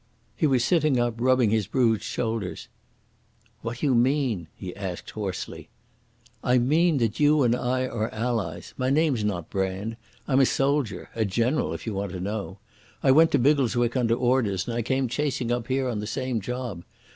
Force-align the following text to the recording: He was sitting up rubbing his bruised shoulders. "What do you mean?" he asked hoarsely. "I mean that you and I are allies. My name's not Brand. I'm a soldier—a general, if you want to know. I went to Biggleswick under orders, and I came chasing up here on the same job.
He 0.35 0.47
was 0.47 0.63
sitting 0.63 0.99
up 0.99 1.13
rubbing 1.21 1.51
his 1.51 1.67
bruised 1.67 2.01
shoulders. 2.01 2.69
"What 3.61 3.77
do 3.77 3.85
you 3.85 3.93
mean?" 3.93 4.47
he 4.55 4.75
asked 4.75 5.11
hoarsely. 5.11 5.69
"I 6.43 6.57
mean 6.57 6.97
that 6.97 7.19
you 7.19 7.43
and 7.43 7.55
I 7.55 7.85
are 7.85 8.09
allies. 8.11 8.73
My 8.77 8.89
name's 8.89 9.23
not 9.23 9.51
Brand. 9.51 9.97
I'm 10.27 10.39
a 10.39 10.45
soldier—a 10.47 11.25
general, 11.25 11.71
if 11.71 11.85
you 11.85 11.93
want 11.93 12.13
to 12.13 12.19
know. 12.19 12.57
I 13.03 13.11
went 13.11 13.29
to 13.33 13.37
Biggleswick 13.37 13.95
under 13.95 14.15
orders, 14.15 14.67
and 14.67 14.75
I 14.75 14.81
came 14.81 15.07
chasing 15.07 15.51
up 15.51 15.67
here 15.67 15.87
on 15.87 15.99
the 15.99 16.07
same 16.07 16.41
job. 16.41 16.81